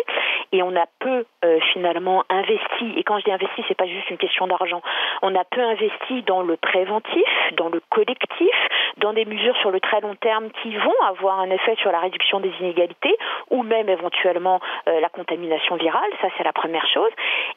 Et 0.51 0.61
on 0.61 0.75
a 0.75 0.85
peu 0.99 1.25
euh, 1.43 1.59
finalement 1.73 1.96
investi, 2.29 2.93
et 2.95 3.03
quand 3.03 3.19
je 3.19 3.25
dis 3.25 3.31
investi, 3.31 3.63
c'est 3.67 3.77
pas 3.77 3.87
juste 3.87 4.09
une 4.09 4.17
question 4.17 4.47
d'argent, 4.47 4.81
on 5.21 5.35
a 5.35 5.43
peu 5.43 5.61
investi 5.61 6.21
dans 6.23 6.41
le 6.41 6.57
préventif, 6.57 7.29
dans 7.57 7.69
le 7.69 7.81
collectif, 7.89 8.55
dans 8.97 9.13
des 9.13 9.25
mesures 9.25 9.55
sur 9.57 9.71
le 9.71 9.79
très 9.79 10.01
long 10.01 10.15
terme 10.15 10.49
qui 10.61 10.75
vont 10.75 11.01
avoir 11.07 11.39
un 11.39 11.49
effet 11.49 11.75
sur 11.81 11.91
la 11.91 11.99
réduction 11.99 12.39
des 12.39 12.51
inégalités 12.59 13.15
ou 13.49 13.63
même 13.63 13.89
éventuellement 13.89 14.59
euh, 14.87 14.99
la 14.99 15.09
contamination 15.09 15.75
virale, 15.75 16.09
ça 16.21 16.27
c'est 16.37 16.43
la 16.43 16.53
première 16.53 16.85
chose. 16.87 17.11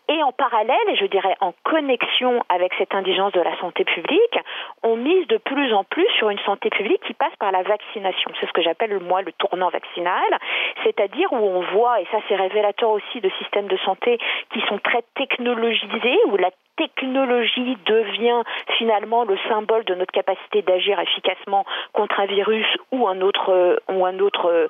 Et 0.08 0.22
en 0.22 0.32
parallèle, 0.32 0.76
et 0.88 0.96
je 0.96 1.06
dirais 1.06 1.36
en 1.40 1.52
connexion 1.64 2.42
avec 2.48 2.72
cette 2.78 2.94
indigence 2.94 3.32
de 3.32 3.40
la 3.40 3.56
santé 3.58 3.84
publique, 3.84 4.38
on 4.82 4.96
mise 4.96 5.26
de 5.28 5.38
plus 5.38 5.72
en 5.72 5.84
plus 5.84 6.06
sur 6.18 6.30
une 6.30 6.38
santé 6.40 6.70
publique 6.70 7.02
qui 7.06 7.14
passe 7.14 7.34
par 7.38 7.52
la 7.52 7.62
vaccination. 7.62 8.30
C'est 8.40 8.46
ce 8.46 8.52
que 8.52 8.62
j'appelle 8.62 8.98
moi 9.00 9.22
le 9.22 9.32
tournant 9.32 9.70
vaccinal, 9.70 10.38
c'est-à-dire 10.84 11.32
où 11.32 11.36
on 11.36 11.60
voit, 11.72 12.00
et 12.00 12.06
ça 12.10 12.18
c'est 12.28 12.36
révélateur 12.36 12.90
aussi 12.90 13.20
de 13.20 13.30
systèmes 13.38 13.68
de 13.68 13.76
santé 13.78 14.18
qui 14.52 14.60
sont 14.68 14.78
très 14.78 15.02
technologisés, 15.14 16.18
où 16.26 16.36
la 16.36 16.50
technologie 16.80 17.76
devient 17.84 18.42
finalement 18.78 19.24
le 19.24 19.36
symbole 19.48 19.84
de 19.84 19.94
notre 19.94 20.12
capacité 20.12 20.62
d'agir 20.62 20.98
efficacement 20.98 21.66
contre 21.92 22.20
un 22.20 22.24
virus 22.24 22.66
ou 22.90 23.06
un 23.06 23.20
autre 23.20 23.50
euh, 23.50 23.76
ou 23.90 24.06
un 24.06 24.18
autre 24.18 24.46
euh, 24.46 24.68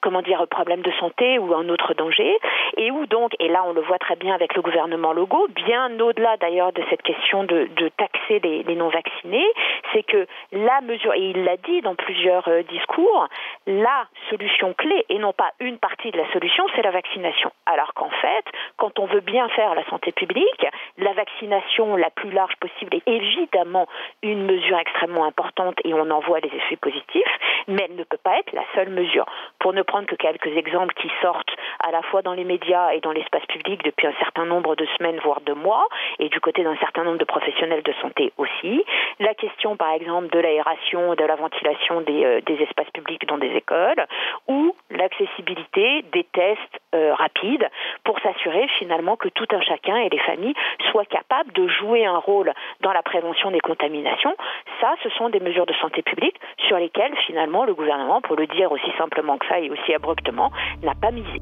comment 0.00 0.22
dire 0.22 0.46
problème 0.48 0.80
de 0.80 0.90
santé 0.92 1.38
ou 1.38 1.54
un 1.54 1.68
autre 1.68 1.92
danger. 1.92 2.38
Et 2.78 2.90
où 2.90 3.04
donc 3.06 3.32
et 3.38 3.48
là 3.48 3.62
on 3.66 3.74
le 3.74 3.82
voit 3.82 3.98
très 3.98 4.16
bien 4.16 4.34
avec 4.34 4.54
le 4.54 4.62
gouvernement 4.62 5.12
logo 5.12 5.48
bien 5.54 6.00
au-delà 6.00 6.38
d'ailleurs 6.38 6.72
de 6.72 6.82
cette 6.88 7.02
question 7.02 7.44
de, 7.44 7.68
taxer 7.98 8.40
les, 8.40 8.76
non 8.76 8.88
vaccinés 8.88 9.46
c'est 9.92 10.02
que 10.02 10.26
la 10.52 10.80
mesure 10.80 11.12
et 11.12 11.30
il 11.30 11.44
l'a 11.44 11.58
dit 11.58 11.82
dans 11.82 11.94
plusieurs 11.94 12.48
euh, 12.48 12.62
discours 12.62 13.28
la 13.66 14.06
solution 14.30 14.72
clé 14.72 15.04
et 15.10 15.18
non 15.18 15.34
pas 15.34 15.50
une 15.60 15.78
partie 15.78 16.10
de 16.10 16.16
la 16.16 16.30
solution 16.32 16.64
c'est 16.74 16.82
la 16.82 16.90
vaccination. 16.90 17.50
Alors 17.66 17.92
qu'en 17.92 18.10
fait 18.22 18.44
quand 18.78 18.98
on 18.98 19.04
veut 19.06 19.20
bien 19.20 19.46
faire 19.50 19.74
la 19.74 19.84
santé 19.90 20.12
publique 20.12 20.66
la 20.96 21.12
vaccination 21.12 21.49
la 21.50 22.10
plus 22.10 22.30
large 22.30 22.54
possible 22.60 22.96
est 22.96 23.08
évidemment 23.08 23.86
une 24.22 24.44
mesure 24.44 24.78
extrêmement 24.78 25.24
importante 25.24 25.78
et 25.84 25.94
on 25.94 26.10
en 26.10 26.20
voit 26.20 26.40
les 26.40 26.48
effets 26.48 26.76
positifs, 26.76 27.38
mais 27.68 27.86
elle 27.88 27.96
ne 27.96 28.04
peut 28.04 28.18
pas 28.22 28.38
être 28.38 28.52
la 28.52 28.64
seule 28.74 28.90
mesure. 28.90 29.26
Pour 29.58 29.72
ne 29.72 29.82
prendre 29.82 30.06
que 30.06 30.14
quelques 30.14 30.54
exemples 30.56 30.94
qui 30.94 31.10
sortent 31.22 31.54
à 31.80 31.90
la 31.90 32.02
fois 32.02 32.22
dans 32.22 32.34
les 32.34 32.44
médias 32.44 32.90
et 32.92 33.00
dans 33.00 33.12
l'espace 33.12 33.44
public 33.46 33.82
depuis 33.84 34.06
un 34.06 34.14
certain 34.18 34.44
nombre 34.44 34.76
de 34.76 34.86
semaines, 34.98 35.18
voire 35.22 35.40
de 35.40 35.52
mois, 35.52 35.86
et 36.18 36.28
du 36.28 36.40
côté 36.40 36.62
d'un 36.62 36.76
certain 36.76 37.04
nombre 37.04 37.18
de 37.18 37.24
professionnels 37.24 37.82
de 37.82 37.92
santé 38.00 38.32
aussi, 38.36 38.84
la 39.18 39.34
question 39.34 39.76
par 39.76 39.92
exemple 39.92 40.28
de 40.28 40.38
l'aération, 40.38 41.14
de 41.14 41.24
la 41.24 41.36
ventilation 41.36 42.00
des, 42.02 42.24
euh, 42.24 42.40
espaces 42.60 42.90
publics 42.92 43.26
dans 43.26 43.38
des 43.38 43.52
écoles, 43.56 44.06
ou 44.46 44.74
l'accessibilité 44.90 46.04
des 46.12 46.24
tests 46.24 46.80
euh, 46.94 47.14
rapides 47.14 47.68
pour 48.04 48.18
s'assurer 48.20 48.68
finalement 48.78 49.16
que 49.16 49.28
tout 49.28 49.46
un 49.52 49.62
chacun 49.62 49.96
et 49.96 50.08
les 50.08 50.18
familles 50.18 50.54
soient 50.90 51.06
capables 51.06 51.39
de 51.54 51.68
jouer 51.68 52.04
un 52.04 52.18
rôle 52.18 52.52
dans 52.80 52.92
la 52.92 53.02
prévention 53.02 53.50
des 53.50 53.60
contaminations, 53.60 54.34
ça, 54.80 54.94
ce 55.02 55.08
sont 55.10 55.28
des 55.28 55.40
mesures 55.40 55.66
de 55.66 55.74
santé 55.80 56.02
publique 56.02 56.36
sur 56.68 56.76
lesquelles 56.78 57.14
finalement 57.26 57.64
le 57.64 57.74
gouvernement, 57.74 58.20
pour 58.20 58.36
le 58.36 58.46
dire 58.46 58.72
aussi 58.72 58.90
simplement 58.98 59.38
que 59.38 59.46
ça 59.46 59.60
et 59.60 59.70
aussi 59.70 59.94
abruptement, 59.94 60.50
n'a 60.82 60.94
pas 60.94 61.10
misé. 61.10 61.40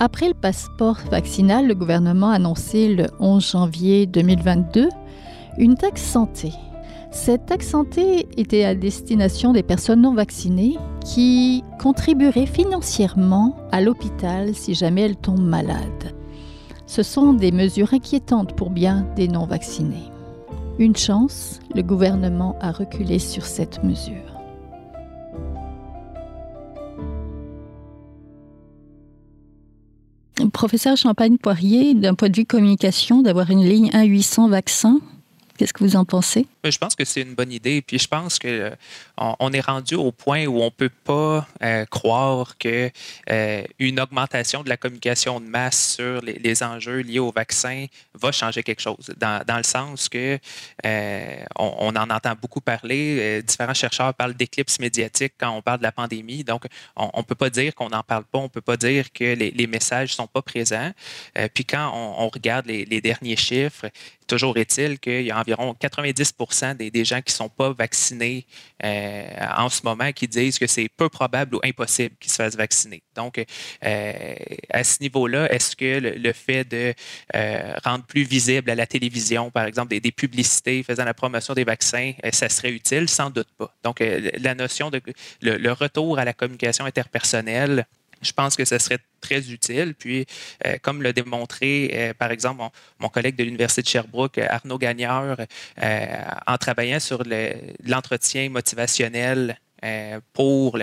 Après 0.00 0.26
le 0.26 0.34
passeport 0.34 0.96
vaccinal, 1.10 1.68
le 1.68 1.74
gouvernement 1.74 2.30
a 2.30 2.36
annoncé 2.36 2.94
le 2.94 3.04
11 3.20 3.52
janvier 3.52 4.06
2022 4.06 4.88
une 5.58 5.76
taxe 5.76 6.02
santé. 6.02 6.50
Cette 7.12 7.46
taxe 7.46 7.68
santé 7.68 8.26
était 8.36 8.64
à 8.64 8.74
destination 8.74 9.52
des 9.52 9.62
personnes 9.62 10.00
non 10.00 10.14
vaccinées 10.14 10.76
qui 11.04 11.62
contribueraient 11.80 12.46
financièrement 12.46 13.54
à 13.70 13.80
l'hôpital 13.80 14.52
si 14.52 14.74
jamais 14.74 15.02
elles 15.02 15.16
tombent 15.16 15.38
malades. 15.38 16.13
Ce 16.94 17.02
sont 17.02 17.32
des 17.32 17.50
mesures 17.50 17.92
inquiétantes 17.92 18.54
pour 18.54 18.70
bien 18.70 19.04
des 19.16 19.26
non-vaccinés. 19.26 20.12
Une 20.78 20.94
chance, 20.94 21.58
le 21.74 21.82
gouvernement 21.82 22.56
a 22.60 22.70
reculé 22.70 23.18
sur 23.18 23.46
cette 23.46 23.82
mesure. 23.82 24.14
Professeur 30.52 30.96
Champagne-Poirier, 30.96 31.94
d'un 31.94 32.14
point 32.14 32.28
de 32.28 32.36
vue 32.36 32.46
communication, 32.46 33.22
d'avoir 33.22 33.50
une 33.50 33.64
ligne 33.64 33.90
1-800 33.90 34.48
vaccins, 34.48 35.00
Qu'est-ce 35.58 35.72
que 35.72 35.82
vous 35.82 35.96
en 35.96 36.04
pensez? 36.04 36.46
Ben, 36.64 36.72
je 36.72 36.78
pense 36.78 36.94
que 36.96 37.04
c'est 37.04 37.20
une 37.20 37.34
bonne 37.34 37.52
idée. 37.52 37.82
Puis 37.82 37.98
je 37.98 38.08
pense 38.08 38.38
qu'on 38.38 38.48
euh, 38.48 38.70
on 39.18 39.52
est 39.52 39.60
rendu 39.60 39.96
au 39.96 40.12
point 40.12 40.46
où 40.46 40.62
on 40.62 40.64
ne 40.64 40.70
peut 40.70 40.88
pas 40.88 41.46
euh, 41.62 41.84
croire 41.84 42.56
qu'une 42.56 42.90
euh, 43.28 44.02
augmentation 44.02 44.62
de 44.62 44.70
la 44.70 44.78
communication 44.78 45.40
de 45.40 45.44
masse 45.44 45.96
sur 45.96 46.22
les, 46.22 46.62
enjeux 46.62 47.00
liés 47.00 47.18
au 47.18 47.30
vaccin 47.30 47.84
va 48.14 48.32
changer 48.32 48.62
quelque 48.62 48.80
chose. 48.80 49.12
Dans, 49.18 49.44
dans 49.44 49.58
le 49.58 49.62
sens 49.62 50.08
que 50.08 50.38
on, 51.58 51.94
en 51.94 52.10
entend 52.10 52.32
beaucoup 52.40 52.62
parler. 52.62 53.42
différents 53.42 53.74
chercheurs 53.74 54.14
parlent 54.14 54.34
d'éclipse 54.34 54.78
médiatique 54.78 55.34
quand 55.36 55.50
on 55.50 55.60
parle 55.60 55.78
de 55.78 55.82
la 55.82 55.92
pandémie. 55.92 56.44
Donc, 56.44 56.64
on 56.96 57.18
ne 57.18 57.22
peut 57.24 57.34
pas 57.34 57.50
dire 57.50 57.74
qu'on 57.74 57.90
n'en 57.90 58.02
parle 58.02 58.24
pas. 58.24 58.38
On 58.38 58.44
ne 58.44 58.48
peut 58.48 58.62
pas 58.62 58.78
dire 58.78 59.12
que 59.12 59.34
les, 59.34 59.66
messages 59.66 60.12
ne 60.12 60.14
sont 60.14 60.26
pas 60.28 60.40
présents. 60.40 60.92
puis 61.52 61.64
quand 61.66 61.90
on, 61.92 62.28
regarde 62.28 62.66
les 62.66 63.00
derniers 63.00 63.36
chiffres, 63.36 63.90
Toujours 64.26 64.56
est-il 64.56 64.98
qu'il 64.98 65.22
y 65.22 65.30
a 65.30 65.38
environ 65.38 65.74
90 65.74 66.32
des, 66.74 67.04
gens 67.04 67.20
qui 67.20 67.32
ne 67.32 67.36
sont 67.36 67.48
pas 67.48 67.72
vaccinés 67.72 68.46
euh, 68.82 69.24
en 69.56 69.68
ce 69.68 69.82
moment 69.84 70.12
qui 70.12 70.28
disent 70.28 70.58
que 70.58 70.66
c'est 70.66 70.88
peu 70.88 71.08
probable 71.08 71.56
ou 71.56 71.60
impossible 71.64 72.14
qu'ils 72.20 72.30
se 72.30 72.36
fassent 72.36 72.56
vacciner. 72.56 73.02
Donc, 73.14 73.44
euh, 73.84 74.34
à 74.70 74.84
ce 74.84 75.00
niveau-là, 75.00 75.52
est-ce 75.52 75.76
que 75.76 75.98
le, 76.00 76.32
fait 76.32 76.64
de 76.64 76.94
euh, 77.34 77.74
rendre 77.84 78.04
plus 78.04 78.24
visible 78.24 78.70
à 78.70 78.74
la 78.74 78.86
télévision, 78.86 79.50
par 79.50 79.64
exemple, 79.64 79.98
des, 79.98 80.12
publicités 80.12 80.82
faisant 80.82 81.04
la 81.04 81.14
promotion 81.14 81.54
des 81.54 81.64
vaccins, 81.64 82.12
ça 82.32 82.48
serait 82.48 82.70
utile? 82.70 83.08
Sans 83.08 83.30
doute 83.30 83.48
pas. 83.58 83.74
Donc, 83.82 84.00
la 84.00 84.54
notion 84.54 84.90
de 84.90 85.00
le 85.42 85.72
retour 85.72 86.18
à 86.18 86.24
la 86.24 86.32
communication 86.32 86.84
interpersonnelle, 86.84 87.86
je 88.22 88.32
pense 88.32 88.56
que 88.56 88.64
ce 88.64 88.78
serait 88.78 88.98
très 89.20 89.50
utile. 89.50 89.94
Puis, 89.98 90.26
euh, 90.66 90.76
comme 90.82 91.02
l'a 91.02 91.12
démontré, 91.12 91.90
euh, 91.92 92.14
par 92.14 92.30
exemple, 92.30 92.62
mon, 92.98 93.08
collègue 93.08 93.36
de 93.36 93.44
l'Université 93.44 93.82
de 93.82 93.88
Sherbrooke, 93.88 94.38
Arnaud 94.38 94.78
Gagneur, 94.78 95.38
euh, 95.82 96.06
en 96.46 96.58
travaillant 96.58 97.00
sur 97.00 97.22
l'entretien 97.84 98.48
motivationnel 98.50 99.58
pour 100.32 100.78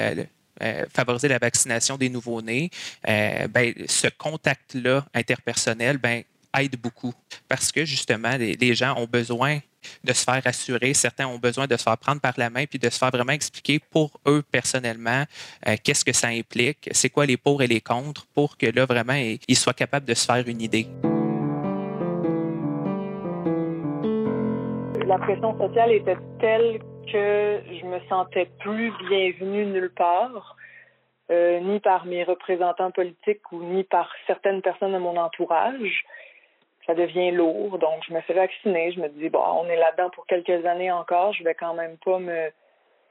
favoriser 0.94 1.28
la 1.28 1.40
vaccination 1.40 1.98
des 1.98 2.10
nouveau-nés, 2.10 2.70
ben, 3.04 3.74
ce 3.88 4.08
contact-là 4.16 5.04
interpersonnel, 5.16 5.98
ben, 5.98 6.24
aide 6.58 6.76
beaucoup 6.78 7.14
parce 7.48 7.72
que 7.72 7.84
justement, 7.84 8.38
les, 8.38 8.76
gens 8.76 8.96
ont 8.98 9.08
besoin 9.08 9.60
de 10.04 10.14
se 10.14 10.24
faire 10.24 10.42
assurer, 10.46 10.94
certains 10.94 11.28
ont 11.28 11.38
besoin 11.38 11.68
de 11.68 11.76
se 11.78 11.84
faire 11.84 11.98
prendre 11.98 12.22
par 12.22 12.34
la 12.38 12.50
main 12.50 12.66
puis 12.66 12.80
de 12.80 12.90
se 12.90 12.98
faire 12.98 13.12
vraiment 13.12 13.34
expliquer 13.34 13.80
pour 13.80 14.20
eux 14.28 14.44
personnellement 14.52 15.24
euh, 15.68 15.76
qu'est-ce 15.84 16.06
que 16.06 16.14
ça 16.14 16.28
implique, 16.28 16.90
c'est 16.92 17.10
quoi 17.10 17.26
les 17.26 17.38
pour 17.38 17.62
et 17.62 17.68
les 17.68 17.82
contre 17.82 18.26
pour 18.34 18.58
que 18.58 18.68
là 18.68 18.86
vraiment 18.86 19.14
ils 19.48 19.56
soient 19.56 19.74
capables 19.74 20.06
de 20.06 20.14
se 20.14 20.26
faire 20.26 20.48
une 20.48 20.62
idée. 20.62 20.88
La 25.06 25.18
pression 25.18 25.58
sociale 25.58 25.92
était 25.92 26.18
telle 26.40 26.80
que 27.12 27.62
je 27.70 27.86
me 27.86 28.00
sentais 28.08 28.50
plus 28.60 28.92
bienvenue 29.10 29.66
nulle 29.66 29.92
part. 29.96 30.56
Euh, 31.32 31.62
ni 31.62 31.80
par 31.80 32.06
mes 32.06 32.26
représentants 32.26 32.92
politiques 32.92 33.54
ou 33.54 33.64
ni 33.64 33.86
par 33.86 34.12
certaines 34.28 34.62
personnes 34.62 34.92
de 34.92 34.98
mon 34.98 35.16
entourage. 35.16 36.04
Ça 36.92 36.96
devient 36.96 37.32
lourd, 37.32 37.80
donc 37.80 38.04
je 38.06 38.14
me 38.14 38.20
fais 38.22 38.34
vacciner. 38.34 38.92
Je 38.92 39.00
me 39.00 39.08
dis, 39.08 39.30
bon, 39.30 39.40
on 39.40 39.66
est 39.70 39.78
là-dedans 39.78 40.10
pour 40.10 40.26
quelques 40.26 40.66
années 40.66 40.92
encore, 40.92 41.32
je 41.32 41.42
vais 41.44 41.56
quand 41.56 41.74
même 41.74 41.98
pas 42.04 42.20
me, 42.20 42.52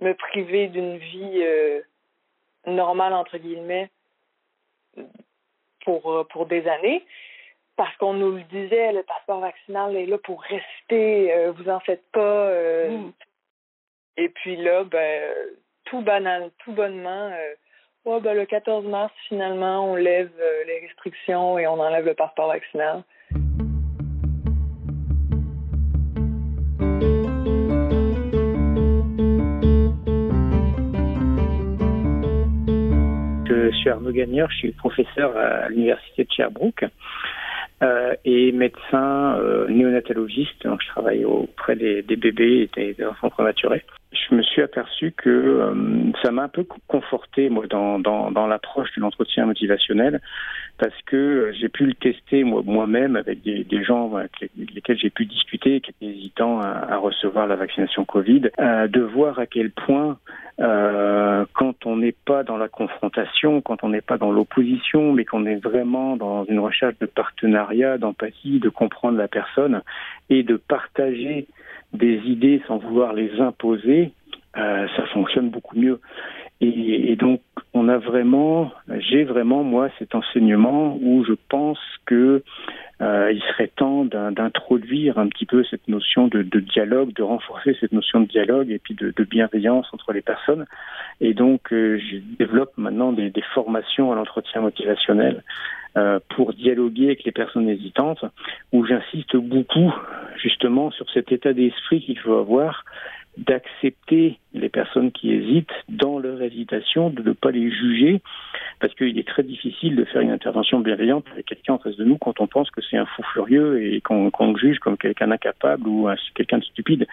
me 0.00 0.12
priver 0.12 0.66
d'une 0.68 0.98
vie 0.98 1.40
euh, 1.42 1.80
normale, 2.66 3.14
entre 3.14 3.38
guillemets, 3.38 3.88
pour, 5.84 6.26
pour 6.28 6.44
des 6.44 6.68
années. 6.68 7.04
Parce 7.76 7.96
qu'on 7.96 8.12
nous 8.12 8.32
le 8.32 8.42
disait, 8.42 8.92
le 8.92 9.02
passeport 9.02 9.40
vaccinal 9.40 9.96
est 9.96 10.04
là 10.04 10.18
pour 10.18 10.42
rester, 10.42 11.32
euh, 11.32 11.52
vous 11.52 11.70
en 11.70 11.80
faites 11.80 12.04
pas. 12.12 12.50
Mm. 12.86 13.12
Et 14.18 14.28
puis 14.28 14.56
là, 14.56 14.84
ben, 14.84 15.32
tout 15.84 16.02
banal, 16.02 16.50
tout 16.58 16.72
bonnement, 16.72 17.32
ben, 18.04 18.34
le 18.34 18.44
14 18.44 18.84
mars, 18.86 19.12
finalement, 19.28 19.90
on 19.90 19.94
lève 19.94 20.30
euh, 20.40 20.64
les 20.66 20.80
restrictions 20.80 21.58
et 21.58 21.66
on 21.66 21.78
enlève 21.80 22.04
le 22.04 22.14
passeport 22.14 22.48
vaccinal. 22.48 23.02
Suis 33.80 33.90
Arnaud 33.90 34.12
Gagneur, 34.12 34.50
je 34.50 34.56
suis 34.56 34.72
professeur 34.72 35.36
à 35.36 35.68
l'Université 35.68 36.24
de 36.24 36.32
Sherbrooke. 36.32 36.84
Euh, 37.82 38.14
et 38.26 38.52
médecin 38.52 39.38
euh, 39.38 39.66
néonatologiste. 39.68 40.66
Donc, 40.66 40.82
je 40.82 40.88
travaille 40.88 41.24
auprès 41.24 41.76
des 41.76 42.02
bébés 42.02 42.68
et 42.76 42.92
des 42.92 43.06
enfants 43.06 43.30
prématurés 43.30 43.82
je 44.12 44.34
me 44.34 44.42
suis 44.42 44.60
aperçu 44.60 45.12
que 45.12 45.30
euh, 45.30 46.12
ça 46.22 46.32
m'a 46.32 46.44
un 46.44 46.48
peu 46.48 46.66
conforté 46.88 47.48
moi 47.48 47.66
dans, 47.68 47.98
dans, 47.98 48.30
dans 48.30 48.46
l'approche 48.46 48.88
de 48.96 49.00
l'entretien 49.00 49.46
motivationnel 49.46 50.20
parce 50.78 51.00
que 51.06 51.52
j'ai 51.52 51.68
pu 51.68 51.84
le 51.86 51.94
tester 51.94 52.42
moi-même 52.42 53.14
avec 53.14 53.42
des, 53.42 53.84
gens 53.84 54.16
avec 54.16 54.32
lesquels 54.56 54.98
j'ai 54.98 55.10
pu 55.10 55.26
discuter 55.26 55.80
qui 55.80 55.90
étaient 55.90 56.06
hésitants 56.06 56.60
à, 56.60 56.68
à 56.68 56.96
recevoir 56.96 57.46
la 57.46 57.56
vaccination 57.56 58.04
Covid, 58.04 58.50
euh, 58.58 58.88
de 58.88 59.00
voir 59.00 59.38
à 59.38 59.46
quel 59.46 59.70
point 59.70 60.18
euh, 60.60 61.44
quand 61.54 61.86
on 61.86 61.96
n'est 61.96 62.14
pas 62.24 62.42
dans 62.44 62.58
la 62.58 62.68
confrontation, 62.68 63.60
quand 63.62 63.82
on 63.82 63.90
n'est 63.90 64.00
pas 64.00 64.18
dans 64.18 64.30
l'opposition, 64.30 65.12
mais 65.12 65.24
qu'on 65.24 65.46
est 65.46 65.56
vraiment 65.56 66.16
dans 66.16 66.44
une 66.44 66.58
recherche 66.58 66.98
de 66.98 67.06
partenariat, 67.06 67.96
d'empathie, 67.96 68.58
de 68.58 68.68
comprendre 68.68 69.16
la 69.16 69.28
personne 69.28 69.82
et 70.28 70.42
de 70.42 70.56
partager 70.56 71.46
des 71.92 72.20
idées 72.26 72.62
sans 72.66 72.78
vouloir 72.78 73.12
les 73.12 73.40
imposer, 73.40 74.12
euh, 74.56 74.86
ça 74.96 75.06
fonctionne 75.06 75.50
beaucoup 75.50 75.78
mieux. 75.78 76.00
Et, 76.62 77.16
donc, 77.16 77.40
on 77.72 77.88
a 77.88 77.96
vraiment, 77.96 78.70
j'ai 78.98 79.24
vraiment 79.24 79.62
moi 79.62 79.88
cet 79.98 80.14
enseignement 80.14 80.98
où 81.00 81.24
je 81.24 81.32
pense 81.48 81.78
que 82.04 82.42
euh, 83.00 83.32
il 83.32 83.40
serait 83.52 83.68
temps 83.68 84.04
d'introduire 84.04 85.18
un 85.18 85.28
petit 85.28 85.46
peu 85.46 85.64
cette 85.64 85.88
notion 85.88 86.28
de, 86.28 86.42
dialogue, 86.42 87.14
de 87.14 87.22
renforcer 87.22 87.74
cette 87.80 87.92
notion 87.92 88.20
de 88.20 88.26
dialogue 88.26 88.70
et 88.70 88.78
puis 88.78 88.94
de, 88.94 89.14
de 89.16 89.24
bienveillance 89.24 89.86
entre 89.94 90.12
les 90.12 90.20
personnes. 90.20 90.66
Et 91.22 91.32
donc, 91.32 91.72
euh, 91.72 91.98
je 91.98 92.18
développe 92.38 92.72
maintenant 92.76 93.12
des, 93.12 93.30
des 93.30 93.44
formations 93.54 94.12
à 94.12 94.14
l'entretien 94.14 94.60
motivationnel 94.60 95.42
euh, 95.96 96.20
pour 96.36 96.52
dialoguer 96.52 97.06
avec 97.06 97.24
les 97.24 97.32
personnes 97.32 97.68
hésitantes, 97.68 98.24
où 98.70 98.84
j'insiste 98.84 99.36
beaucoup 99.36 99.92
justement 100.36 100.92
sur 100.92 101.10
cet 101.10 101.32
état 101.32 101.52
d'esprit 101.52 102.00
qu'il 102.00 102.16
faut 102.16 102.36
avoir 102.36 102.84
d'accepter 103.46 104.38
les 104.52 104.68
personnes 104.68 105.12
qui 105.12 105.32
hésitent 105.32 105.72
dans 105.88 106.18
leur 106.18 106.42
hésitation, 106.42 107.10
de 107.10 107.22
ne 107.22 107.32
pas 107.32 107.50
les 107.50 107.70
juger, 107.70 108.20
parce 108.80 108.94
qu'il 108.94 109.18
est 109.18 109.28
très 109.28 109.42
difficile 109.42 109.94
de 109.96 110.04
faire 110.04 110.22
une 110.22 110.30
intervention 110.30 110.80
bienveillante 110.80 111.26
avec 111.32 111.46
quelqu'un 111.46 111.74
en 111.74 111.78
face 111.78 111.96
de 111.96 112.04
nous 112.04 112.18
quand 112.18 112.40
on 112.40 112.46
pense 112.46 112.70
que 112.70 112.80
c'est 112.80 112.96
un 112.96 113.06
fou 113.06 113.22
furieux 113.32 113.82
et 113.82 114.00
qu'on 114.00 114.30
le 114.30 114.58
juge 114.58 114.78
comme 114.78 114.96
quelqu'un 114.96 115.28
d'incapable 115.28 115.86
ou 115.86 116.08
quelqu'un 116.34 116.58
de 116.58 116.64
stupide. 116.64 117.06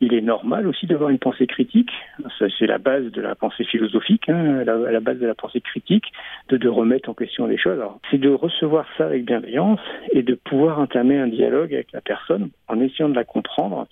Il 0.00 0.14
est 0.14 0.20
normal 0.20 0.66
aussi 0.66 0.86
d'avoir 0.86 1.10
une 1.10 1.18
pensée 1.18 1.46
critique, 1.46 1.90
c'est 2.38 2.66
la 2.66 2.78
base 2.78 3.04
de 3.04 3.20
la 3.20 3.34
pensée 3.34 3.64
philosophique, 3.64 4.28
hein, 4.28 4.64
la, 4.64 4.76
la, 4.76 5.00
base 5.00 5.18
de 5.18 5.26
la 5.26 5.34
pensée 5.34 5.60
critique, 5.60 6.06
de, 6.48 6.56
de 6.56 6.68
remettre 6.68 7.08
en 7.08 7.14
question 7.14 7.46
les 7.46 7.58
choses. 7.58 7.80
C'est 8.10 8.18
de 8.18 8.30
recevoir 8.30 8.86
ça 8.96 9.06
avec 9.06 9.24
bienveillance 9.24 9.80
et 10.12 10.22
de 10.22 10.34
pouvoir 10.34 10.78
entamer 10.78 11.18
un 11.18 11.28
dialogue 11.28 11.74
avec 11.74 11.92
la 11.92 12.00
personne 12.00 12.50
en 12.68 12.80
essayant 12.80 13.08
de 13.08 13.14
la 13.14 13.24
comprendre 13.24 13.86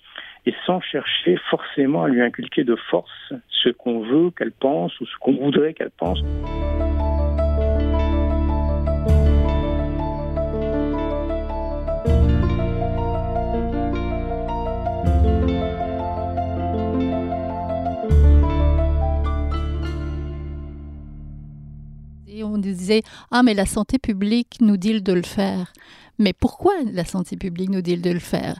et 0.45 0.53
sans 0.65 0.81
chercher 0.81 1.37
forcément 1.49 2.03
à 2.03 2.07
lui 2.09 2.21
inculquer 2.21 2.63
de 2.63 2.75
force 2.75 3.33
ce 3.49 3.69
qu'on 3.69 4.01
veut 4.01 4.31
qu'elle 4.31 4.51
pense 4.51 4.99
ou 4.99 5.05
ce 5.05 5.17
qu'on 5.19 5.33
voudrait 5.33 5.73
qu'elle 5.73 5.91
pense. 5.91 6.21
Ah 23.31 23.43
mais 23.43 23.53
la 23.53 23.65
santé 23.65 23.97
publique 23.99 24.57
nous 24.61 24.77
dit 24.77 25.01
de 25.01 25.13
le 25.13 25.23
faire. 25.23 25.73
Mais 26.19 26.33
pourquoi 26.33 26.73
la 26.91 27.05
santé 27.05 27.35
publique 27.37 27.69
nous 27.69 27.81
dit 27.81 27.97
de 27.97 28.11
le 28.11 28.19
faire? 28.19 28.59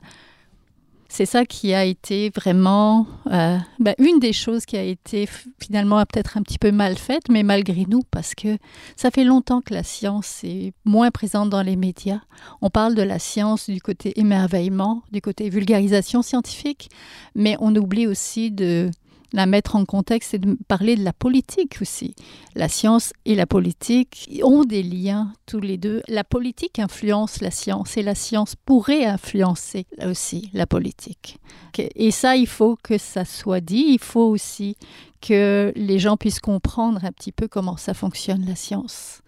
C'est 1.13 1.25
ça 1.25 1.43
qui 1.43 1.73
a 1.73 1.83
été 1.83 2.31
vraiment 2.33 3.05
euh, 3.29 3.57
ben, 3.79 3.93
une 3.99 4.19
des 4.19 4.31
choses 4.31 4.65
qui 4.65 4.77
a 4.77 4.81
été 4.81 5.27
finalement 5.61 6.01
peut-être 6.05 6.37
un 6.37 6.41
petit 6.41 6.57
peu 6.57 6.71
mal 6.71 6.97
faite, 6.97 7.23
mais 7.29 7.43
malgré 7.43 7.85
nous, 7.85 7.99
parce 8.11 8.33
que 8.33 8.57
ça 8.95 9.11
fait 9.11 9.25
longtemps 9.25 9.59
que 9.59 9.73
la 9.73 9.83
science 9.83 10.41
est 10.45 10.71
moins 10.85 11.11
présente 11.11 11.49
dans 11.49 11.63
les 11.63 11.75
médias. 11.75 12.21
On 12.61 12.69
parle 12.69 12.95
de 12.95 13.01
la 13.01 13.19
science 13.19 13.69
du 13.69 13.81
côté 13.81 14.17
émerveillement, 14.21 15.03
du 15.11 15.19
côté 15.19 15.49
vulgarisation 15.49 16.21
scientifique, 16.21 16.89
mais 17.35 17.57
on 17.59 17.75
oublie 17.75 18.07
aussi 18.07 18.49
de 18.49 18.89
la 19.33 19.45
mettre 19.45 19.75
en 19.75 19.85
contexte 19.85 20.33
et 20.33 20.39
de 20.39 20.57
parler 20.67 20.95
de 20.95 21.03
la 21.03 21.13
politique 21.13 21.77
aussi. 21.81 22.15
La 22.55 22.67
science 22.67 23.13
et 23.25 23.35
la 23.35 23.45
politique 23.45 24.29
ont 24.43 24.63
des 24.63 24.83
liens 24.83 25.33
tous 25.45 25.59
les 25.59 25.77
deux. 25.77 26.01
La 26.07 26.23
politique 26.23 26.79
influence 26.79 27.41
la 27.41 27.51
science 27.51 27.97
et 27.97 28.03
la 28.03 28.15
science 28.15 28.55
pourrait 28.55 29.05
influencer 29.05 29.85
aussi 30.05 30.49
la 30.53 30.67
politique. 30.67 31.39
Et 31.77 32.11
ça, 32.11 32.35
il 32.35 32.47
faut 32.47 32.77
que 32.81 32.97
ça 32.97 33.25
soit 33.25 33.61
dit. 33.61 33.85
Il 33.89 33.99
faut 33.99 34.27
aussi 34.27 34.75
que 35.21 35.71
les 35.75 35.99
gens 35.99 36.17
puissent 36.17 36.39
comprendre 36.39 37.05
un 37.05 37.11
petit 37.11 37.31
peu 37.31 37.47
comment 37.47 37.77
ça 37.77 37.93
fonctionne 37.93 38.45
la 38.45 38.55
science 38.55 39.21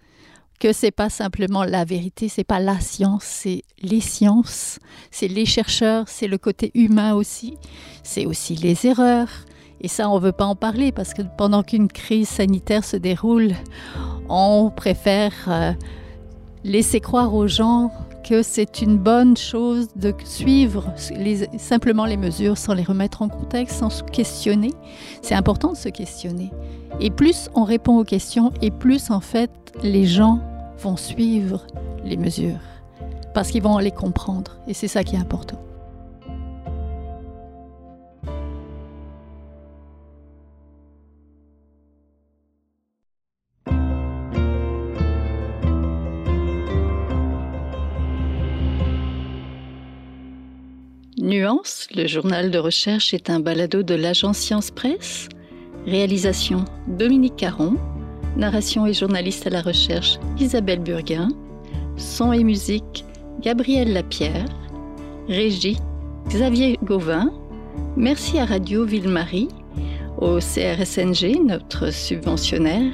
que 0.60 0.72
c'est 0.72 0.92
pas 0.92 1.10
simplement 1.10 1.66
la 1.66 1.84
vérité, 1.84 2.30
c'est 2.30 2.46
pas 2.46 2.62
la 2.62 2.80
science, 2.80 3.26
c'est 3.26 3.64
les 3.82 4.00
sciences, 4.00 4.80
c'est 5.12 5.28
les 5.28 5.46
chercheurs, 5.46 6.08
c'est 6.08 6.28
le 6.30 6.38
côté 6.38 6.72
humain 6.74 7.16
aussi, 7.16 7.58
c'est 8.02 8.26
aussi 8.26 8.56
les 8.56 8.88
erreurs, 8.88 9.28
et 9.84 9.90
ça, 9.90 10.10
on 10.10 10.16
ne 10.16 10.22
veut 10.22 10.32
pas 10.32 10.46
en 10.46 10.56
parler 10.56 10.94
parce 10.94 11.14
que 11.14 11.22
pendant 11.38 11.62
qu'une 11.62 11.90
crise 11.90 12.30
sanitaire 12.30 12.86
se 12.86 12.96
déroule, 12.96 13.52
on 14.30 14.72
préfère 14.74 15.34
euh, 15.50 15.74
laisser 16.64 17.02
croire 17.02 17.34
aux 17.36 17.48
gens 17.48 17.92
que 18.24 18.42
c'est 18.42 18.82
une 18.82 18.98
bonne 18.98 19.36
chose 19.36 19.90
de 19.98 20.14
suivre 20.24 20.94
simplement 21.58 22.06
les 22.06 22.16
mesures 22.16 22.58
sans 22.58 22.74
les 22.74 22.84
remettre 22.84 23.22
en 23.22 23.28
contexte, 23.28 23.80
sans 23.80 23.90
se 23.90 24.04
questionner. 24.04 24.72
C'est 25.22 25.36
important 25.36 25.74
de 25.74 25.78
se 25.78 25.90
questionner. 25.90 26.52
Et 27.02 27.12
plus 27.12 27.50
on 27.54 27.66
répond 27.66 27.98
aux 27.98 28.06
questions, 28.06 28.54
et 28.62 28.72
plus 28.72 29.12
en 29.12 29.20
fait 29.20 29.52
les 29.84 30.06
gens 30.06 30.40
vont 30.80 30.96
suivre 30.96 31.68
les 32.06 32.16
mesures 32.16 32.60
parce 33.34 33.50
qu'ils 33.50 33.64
vont 33.64 33.80
les 33.80 33.92
comprendre. 33.92 34.58
Et 34.68 34.74
c'est 34.74 34.88
ça 34.88 35.04
qui 35.04 35.16
est 35.18 35.20
important. 35.20 35.60
Le 51.94 52.08
journal 52.08 52.52
de 52.52 52.58
recherche 52.58 53.14
est 53.14 53.30
un 53.30 53.42
balado 53.42 53.84
de 53.84 53.96
l'agence 53.96 54.38
Science 54.38 54.72
Presse. 54.72 55.28
Réalisation 55.86 56.64
Dominique 56.88 57.36
Caron. 57.36 57.76
Narration 58.38 58.86
et 58.86 58.94
journaliste 58.94 59.46
à 59.46 59.50
la 59.50 59.62
recherche 59.62 60.20
Isabelle 60.40 60.80
Burguin. 60.80 61.28
Son 61.98 62.32
et 62.32 62.46
musique 62.46 63.04
Gabriel 63.42 63.92
Lapierre, 63.92 64.46
Régie, 65.28 65.78
Xavier 66.30 66.80
Gauvin. 66.82 67.30
Merci 67.98 68.40
à 68.40 68.46
Radio 68.46 68.86
Ville-Marie, 68.86 69.50
au 70.20 70.40
CRSNG, 70.40 71.44
notre 71.46 71.92
subventionnaire, 71.92 72.94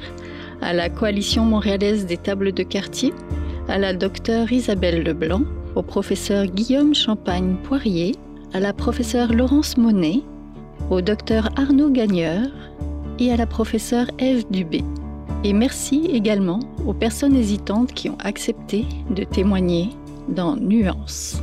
à 0.62 0.74
la 0.74 0.90
Coalition 0.90 1.46
montréalaise 1.46 2.08
des 2.08 2.18
tables 2.18 2.52
de 2.52 2.64
quartier, 2.64 3.14
à 3.68 3.78
la 3.78 3.94
docteure 3.94 4.52
Isabelle 4.52 5.04
Leblanc, 5.04 5.44
au 5.76 5.84
professeur 5.84 6.48
Guillaume 6.48 6.96
Champagne-Poirier, 6.96 8.16
à 8.54 8.60
la 8.60 8.74
professeure 8.74 9.34
Laurence 9.34 9.78
Monet, 9.78 10.22
au 10.90 11.02
docteur 11.02 11.50
Arnaud 11.56 11.92
Gagneur 11.92 12.48
et 13.20 13.32
à 13.32 13.38
la 13.38 13.46
professeure 13.46 14.08
Eve 14.18 14.46
Dubé. 14.50 14.84
Et 15.44 15.54
merci 15.54 16.10
également 16.12 16.60
aux 16.86 16.94
personnes 16.94 17.36
hésitantes 17.36 17.94
qui 17.94 18.10
ont 18.10 18.18
accepté 18.20 18.86
de 19.12 19.24
témoigner 19.24 19.90
dans 20.28 20.56
Nuance. 20.56 21.42